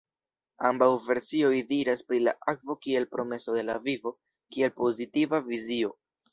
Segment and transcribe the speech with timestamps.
[0.69, 4.17] Ambaŭ versioj diras pri la akvo kiel „promeso de la vivo“
[4.57, 5.97] kiel pozitiva vizio.